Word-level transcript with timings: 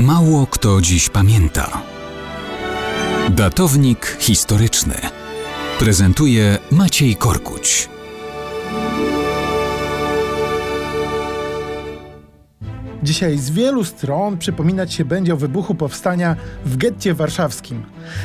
Mało 0.00 0.46
kto 0.46 0.80
dziś 0.80 1.08
pamięta. 1.08 1.82
Datownik 3.30 4.16
historyczny 4.20 4.94
prezentuje 5.78 6.58
Maciej 6.70 7.16
Korkuć. 7.16 7.88
Dzisiaj 13.02 13.38
z 13.38 13.50
wielu 13.50 13.84
stron 13.84 14.38
przypominać 14.38 14.92
się 14.92 15.04
będzie 15.04 15.34
o 15.34 15.36
wybuchu 15.36 15.74
powstania 15.74 16.36
w 16.64 16.76
getcie 16.76 17.14
warszawskim. 17.14 17.82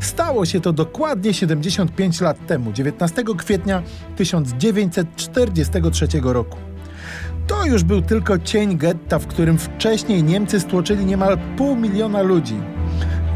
Stało 0.00 0.46
się 0.46 0.60
to 0.60 0.72
dokładnie 0.72 1.34
75 1.34 2.20
lat 2.20 2.46
temu, 2.46 2.72
19 2.72 3.24
kwietnia 3.38 3.82
1943 4.16 6.08
roku. 6.22 6.67
To 7.48 7.64
już 7.64 7.84
był 7.84 8.02
tylko 8.02 8.38
cień 8.38 8.78
getta, 8.78 9.18
w 9.18 9.26
którym 9.26 9.58
wcześniej 9.58 10.22
Niemcy 10.22 10.60
stłoczyli 10.60 11.06
niemal 11.06 11.38
pół 11.56 11.76
miliona 11.76 12.22
ludzi. 12.22 12.60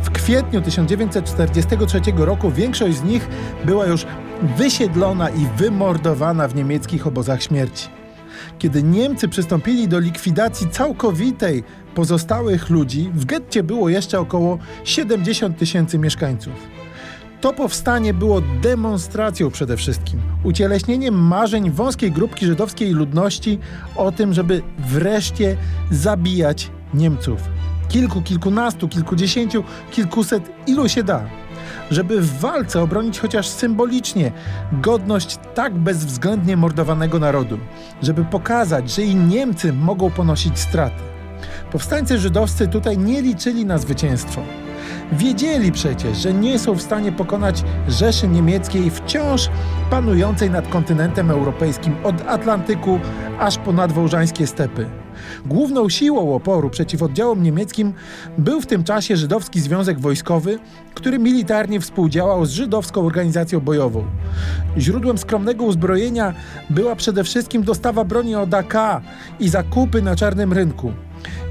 W 0.02 0.10
kwietniu 0.10 0.62
1943 0.62 2.00
roku 2.16 2.50
większość 2.50 2.96
z 2.96 3.02
nich 3.02 3.28
była 3.64 3.86
już 3.86 4.06
wysiedlona 4.56 5.30
i 5.30 5.46
wymordowana 5.56 6.48
w 6.48 6.54
niemieckich 6.54 7.06
obozach 7.06 7.42
śmierci. 7.42 7.88
Kiedy 8.58 8.82
Niemcy 8.82 9.28
przystąpili 9.28 9.88
do 9.88 9.98
likwidacji 9.98 10.68
całkowitej 10.68 11.64
pozostałych 11.94 12.70
ludzi, 12.70 13.10
w 13.14 13.24
getcie 13.24 13.62
było 13.62 13.88
jeszcze 13.88 14.20
około 14.20 14.58
70 14.84 15.58
tysięcy 15.58 15.98
mieszkańców. 15.98 16.81
To 17.42 17.52
powstanie 17.52 18.14
było 18.14 18.40
demonstracją 18.40 19.50
przede 19.50 19.76
wszystkim, 19.76 20.20
ucieleśnieniem 20.44 21.14
marzeń 21.14 21.70
wąskiej 21.70 22.12
grupki 22.12 22.46
żydowskiej 22.46 22.92
ludności 22.92 23.58
o 23.96 24.12
tym, 24.12 24.34
żeby 24.34 24.62
wreszcie 24.78 25.56
zabijać 25.90 26.70
Niemców. 26.94 27.40
Kilku, 27.88 28.22
kilkunastu, 28.22 28.88
kilkudziesięciu, 28.88 29.64
kilkuset, 29.90 30.50
ilu 30.66 30.88
się 30.88 31.02
da. 31.02 31.24
Żeby 31.90 32.20
w 32.20 32.40
walce 32.40 32.82
obronić 32.82 33.18
chociaż 33.18 33.48
symbolicznie 33.48 34.32
godność 34.72 35.38
tak 35.54 35.74
bezwzględnie 35.74 36.56
mordowanego 36.56 37.18
narodu. 37.18 37.58
Żeby 38.02 38.24
pokazać, 38.24 38.90
że 38.90 39.02
i 39.02 39.14
Niemcy 39.14 39.72
mogą 39.72 40.10
ponosić 40.10 40.58
straty. 40.58 41.02
Powstańcy 41.72 42.18
żydowscy 42.18 42.68
tutaj 42.68 42.98
nie 42.98 43.22
liczyli 43.22 43.66
na 43.66 43.78
zwycięstwo. 43.78 44.42
Wiedzieli 45.12 45.72
przecież, 45.72 46.18
że 46.18 46.34
nie 46.34 46.58
są 46.58 46.74
w 46.74 46.82
stanie 46.82 47.12
pokonać 47.12 47.64
Rzeszy 47.88 48.28
Niemieckiej 48.28 48.90
wciąż 48.90 49.48
panującej 49.90 50.50
nad 50.50 50.68
kontynentem 50.68 51.30
europejskim 51.30 51.94
od 52.04 52.20
Atlantyku 52.20 53.00
aż 53.38 53.58
po 53.58 53.72
nadwołżańskie 53.72 54.46
stepy. 54.46 54.86
Główną 55.46 55.88
siłą 55.88 56.34
oporu 56.34 56.70
przeciw 56.70 57.02
oddziałom 57.02 57.42
niemieckim 57.42 57.92
był 58.38 58.60
w 58.60 58.66
tym 58.66 58.84
czasie 58.84 59.16
Żydowski 59.16 59.60
Związek 59.60 60.00
Wojskowy, 60.00 60.58
który 60.94 61.18
militarnie 61.18 61.80
współdziałał 61.80 62.46
z 62.46 62.50
żydowską 62.50 63.06
organizacją 63.06 63.60
bojową. 63.60 64.04
Źródłem 64.78 65.18
skromnego 65.18 65.64
uzbrojenia 65.64 66.34
była 66.70 66.96
przede 66.96 67.24
wszystkim 67.24 67.62
dostawa 67.62 68.04
broni 68.04 68.34
od 68.34 68.54
AK 68.54 68.74
i 69.40 69.48
zakupy 69.48 70.02
na 70.02 70.16
czarnym 70.16 70.52
rynku. 70.52 70.92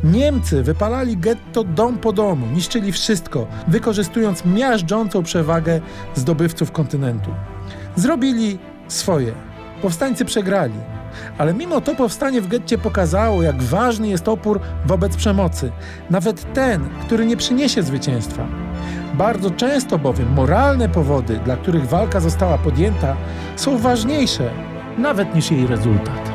Niemcy 0.03 0.63
wypalali 0.63 1.17
getto 1.17 1.63
dom 1.63 1.97
po 1.97 2.13
domu, 2.13 2.47
niszczyli 2.53 2.91
wszystko, 2.91 3.47
wykorzystując 3.67 4.45
miażdżącą 4.45 5.23
przewagę 5.23 5.81
zdobywców 6.15 6.71
kontynentu. 6.71 7.29
Zrobili 7.95 8.59
swoje. 8.87 9.33
Powstańcy 9.81 10.25
przegrali. 10.25 10.73
Ale 11.37 11.53
mimo 11.53 11.81
to 11.81 11.95
powstanie 11.95 12.41
w 12.41 12.47
getcie 12.47 12.77
pokazało, 12.77 13.43
jak 13.43 13.63
ważny 13.63 14.07
jest 14.07 14.27
opór 14.27 14.59
wobec 14.85 15.15
przemocy, 15.15 15.71
nawet 16.09 16.53
ten, 16.53 16.89
który 17.05 17.25
nie 17.25 17.37
przyniesie 17.37 17.83
zwycięstwa. 17.83 18.47
Bardzo 19.13 19.51
często 19.51 19.97
bowiem 19.97 20.33
moralne 20.33 20.89
powody, 20.89 21.39
dla 21.45 21.57
których 21.57 21.87
walka 21.89 22.19
została 22.19 22.57
podjęta, 22.57 23.15
są 23.55 23.77
ważniejsze 23.77 24.51
nawet 24.97 25.35
niż 25.35 25.51
jej 25.51 25.67
rezultat. 25.67 26.30